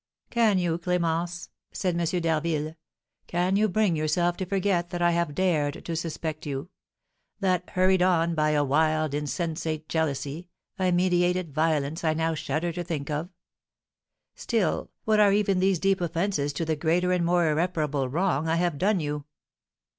[0.31, 2.03] "Can you, Clémence," said M.
[2.21, 2.75] d'Harville,
[3.27, 6.71] "can you bring yourself to forget that I have dared to suspect you;
[7.39, 12.83] that, hurried on by a wild, insensate jealousy, I meditated violence I now shudder to
[12.83, 13.29] think of?
[14.33, 18.55] Still, what are even these deep offences to the greater and more irreparable wrong I
[18.55, 19.25] have done you?"